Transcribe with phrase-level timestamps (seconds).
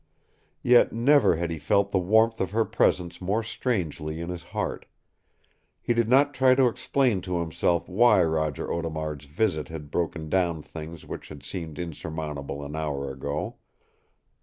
[0.63, 4.87] Yet never had he felt the warmth of her presence more strangely in his heart.
[5.79, 10.63] He did not try to explain to himself why Roger Audemard's visit had broken down
[10.63, 13.57] things which had seemed insurmountable an hour ago.